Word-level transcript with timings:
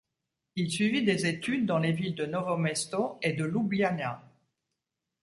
Il 0.55 0.71
suivit 0.71 1.03
des 1.03 1.27
études 1.27 1.67
dans 1.67 1.77
les 1.77 1.91
villes 1.91 2.15
de 2.15 2.25
Novo 2.25 2.57
Mesto 2.57 3.19
et 3.21 3.33
de 3.33 3.45
Ljubljana. 3.45 4.23